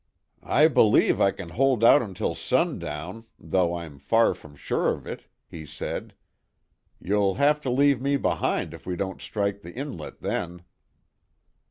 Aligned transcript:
"I 0.41 0.67
believe 0.67 1.21
I 1.21 1.29
can 1.29 1.49
hold 1.49 1.83
out 1.83 2.01
until 2.01 2.33
sundown, 2.33 3.27
though 3.37 3.75
I'm 3.75 3.99
far 3.99 4.33
from 4.33 4.55
sure 4.55 4.95
of 4.95 5.05
it," 5.05 5.27
he 5.47 5.63
said. 5.63 6.15
"You'll 6.99 7.35
have 7.35 7.61
to 7.61 7.69
leave 7.69 8.01
me 8.01 8.17
behind 8.17 8.73
if 8.73 8.87
we 8.87 8.95
don't 8.95 9.21
strike 9.21 9.61
the 9.61 9.75
inlet 9.75 10.21
then." 10.21 10.63